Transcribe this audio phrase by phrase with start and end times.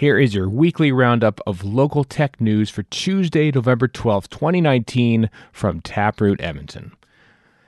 [0.00, 5.82] Here is your weekly roundup of local tech news for Tuesday, November 12th, 2019, from
[5.82, 6.92] Taproot Edmonton.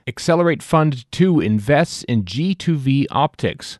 [0.07, 3.79] Accelerate Fund 2 invests in G2V Optics.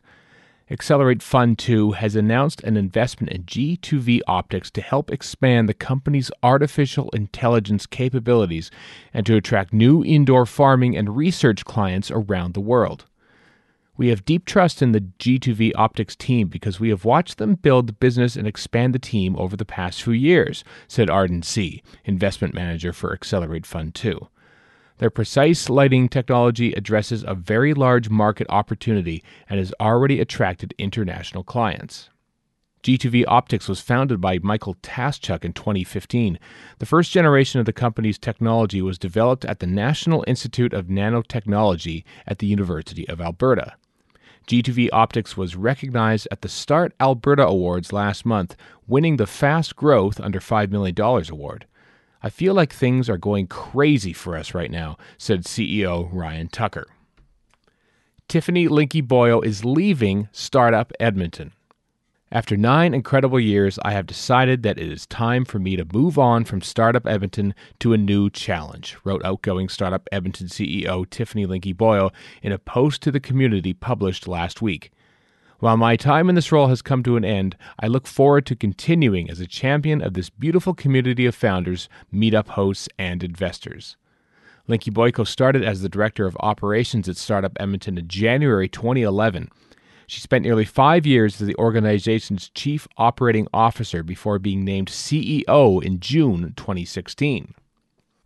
[0.69, 6.29] Accelerate Fund 2 has announced an investment in G2V Optics to help expand the company's
[6.43, 8.69] artificial intelligence capabilities
[9.15, 13.05] and to attract new indoor farming and research clients around the world.
[13.95, 17.85] We have deep trust in the G2V Optics team because we have watched them build
[17.85, 22.55] the business and expand the team over the past few years, said Arden C., investment
[22.55, 24.29] manager for Accelerate Fund 2.
[24.97, 31.43] Their precise lighting technology addresses a very large market opportunity and has already attracted international
[31.43, 32.09] clients.
[32.81, 36.39] G2V Optics was founded by Michael Taschuk in 2015.
[36.79, 42.03] The first generation of the company's technology was developed at the National Institute of Nanotechnology
[42.25, 43.75] at the University of Alberta.
[44.47, 48.55] G2V Optics was recognized at the Start Alberta Awards last month,
[48.87, 51.65] winning the Fast Growth Under $5 Million award.
[52.21, 56.87] I feel like things are going crazy for us right now, said CEO Ryan Tucker.
[58.27, 61.53] Tiffany Linke Boyko is leaving Startup Edmonton.
[62.33, 66.17] After nine incredible years, I have decided that it is time for me to move
[66.17, 71.77] on from Startup Edmonton to a new challenge, wrote outgoing Startup Edmonton CEO Tiffany Linke
[71.77, 72.11] Boyko
[72.41, 74.91] in a post to the community published last week.
[75.59, 78.55] While my time in this role has come to an end, I look forward to
[78.55, 83.95] continuing as a champion of this beautiful community of founders, meetup hosts, and investors.
[84.67, 89.51] Linke Boyko started as the director of operations at Startup Edmonton in January 2011
[90.13, 95.83] she spent nearly five years as the organization's chief operating officer before being named CEO
[95.83, 97.55] in June 2016.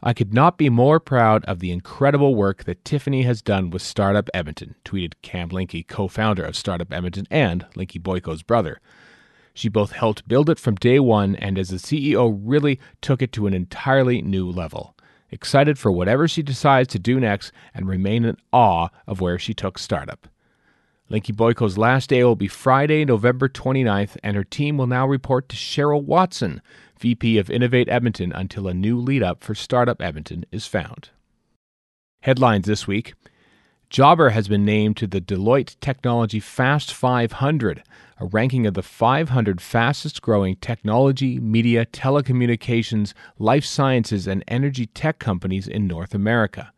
[0.03, 3.81] I could not be more proud of the incredible work that Tiffany has done with
[3.81, 8.81] Startup Edmonton, tweeted Cam Linke, co founder of Startup Edmonton and Linke Boyko's brother.
[9.53, 13.31] She both helped build it from day one and, as the CEO, really took it
[13.31, 14.93] to an entirely new level.
[15.31, 19.53] Excited for whatever she decides to do next and remain in awe of where she
[19.53, 20.27] took Startup.
[21.09, 25.47] Linke Boyko's last day will be Friday, November 29th, and her team will now report
[25.47, 26.61] to Cheryl Watson,
[26.99, 31.09] VP of Innovate Edmonton, until a new lead up for Startup Edmonton is found.
[32.23, 33.13] Headlines this week
[33.89, 37.83] Jobber has been named to the Deloitte Technology Fast 500,
[38.19, 45.19] a ranking of the 500 fastest growing technology, media, telecommunications, life sciences, and energy tech
[45.19, 46.73] companies in North America.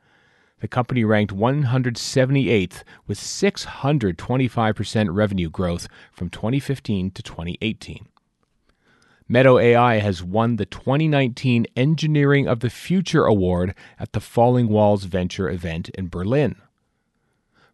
[0.62, 8.06] The company ranked 178th with 625% revenue growth from 2015 to 2018.
[9.32, 15.04] Meadow AI has won the 2019 Engineering of the Future Award at the Falling Walls
[15.04, 16.56] Venture event in Berlin.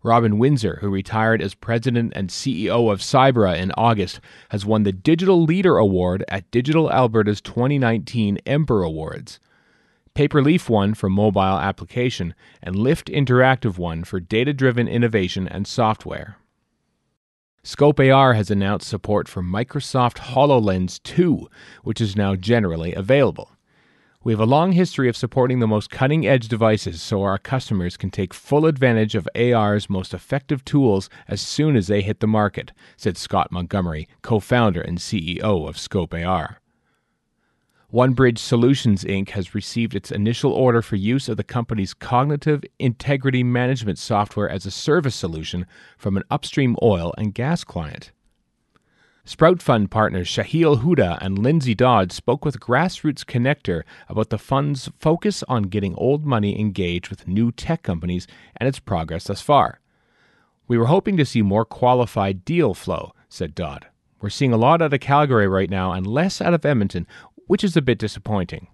[0.04, 4.20] Robin Winsor, who retired as president and CEO of Cybera in August,
[4.50, 9.40] has won the Digital Leader Award at Digital Alberta's 2019 Ember Awards.
[10.16, 12.34] Paperleaf One for mobile application,
[12.64, 16.38] and Lift Interactive One for data driven innovation and software.
[17.64, 21.50] Scope AR has announced support for Microsoft HoloLens 2,
[21.84, 23.52] which is now generally available.
[24.24, 27.98] We have a long history of supporting the most cutting edge devices so our customers
[27.98, 32.28] can take full advantage of AR's most effective tools as soon as they hit the
[32.28, 36.62] market, said Scott Montgomery, co founder and CEO of Scope AR.
[37.94, 39.30] OneBridge Solutions Inc.
[39.30, 44.66] has received its initial order for use of the company's cognitive integrity management software as
[44.66, 45.66] a service solution
[45.98, 48.12] from an upstream oil and gas client.
[49.24, 54.90] Sprout Fund partners Shahil Huda and Lindsay Dodd spoke with Grassroots Connector about the fund's
[55.00, 59.80] focus on getting old money engaged with new tech companies and its progress thus far.
[60.68, 63.88] We were hoping to see more qualified deal flow, said Dodd.
[64.22, 67.06] We're seeing a lot out of Calgary right now and less out of Edmonton,
[67.48, 68.68] which is a bit disappointing.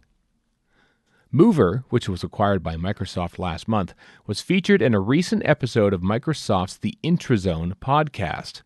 [1.32, 3.94] Mover, which was acquired by Microsoft last month,
[4.28, 8.64] was featured in a recent episode of Microsoft's The Intrazone podcast.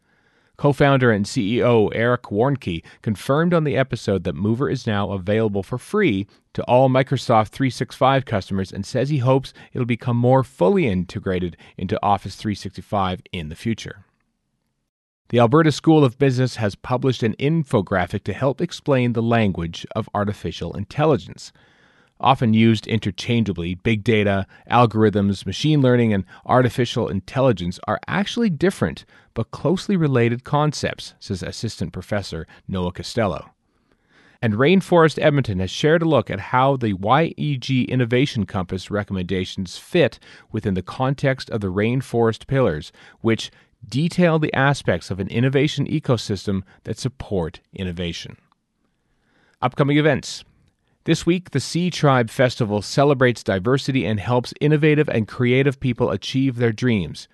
[0.58, 5.64] Co founder and CEO Eric Warnke confirmed on the episode that Mover is now available
[5.64, 10.88] for free to all Microsoft 365 customers and says he hopes it'll become more fully
[10.88, 14.05] integrated into Office 365 in the future.
[15.30, 20.08] The Alberta School of Business has published an infographic to help explain the language of
[20.14, 21.52] artificial intelligence.
[22.20, 29.50] Often used interchangeably, big data, algorithms, machine learning, and artificial intelligence are actually different but
[29.50, 33.50] closely related concepts, says Assistant Professor Noah Costello.
[34.44, 40.20] And Rainforest Edmonton has shared a look at how the YEG Innovation Compass recommendations fit
[40.52, 42.92] within the context of the Rainforest Pillars,
[43.22, 43.50] which
[43.90, 48.38] detail the aspects of an innovation ecosystem that support innovation.
[49.62, 50.44] Upcoming events.
[51.06, 56.72] This week, the CTribe Festival celebrates diversity and helps innovative and creative people achieve their
[56.72, 57.28] dreams.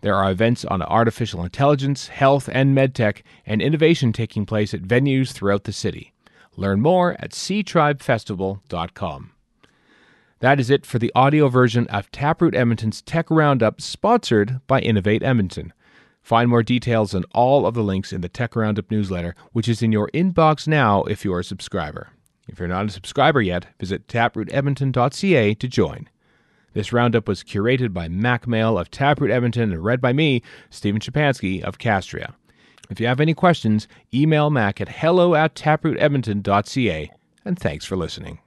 [0.00, 5.32] There are events on artificial intelligence, health, and medtech, and innovation taking place at venues
[5.32, 6.12] throughout the city.
[6.56, 9.32] Learn more at ctribefestival.com.
[10.40, 15.24] That is it for the audio version of Taproot Edmonton's Tech Roundup, sponsored by Innovate
[15.24, 15.72] Edmonton.
[16.28, 19.80] Find more details on all of the links in the Tech Roundup newsletter, which is
[19.80, 22.10] in your inbox now if you're a subscriber.
[22.46, 26.10] If you're not a subscriber yet, visit taprootedmonton.ca to join.
[26.74, 31.00] This roundup was curated by Mack Male of Taproot Edmonton and read by me, Stephen
[31.00, 32.34] Shapansky of Castria.
[32.90, 37.10] If you have any questions, email Mack at hello at taprootedmonton.ca,
[37.46, 38.38] and thanks for listening.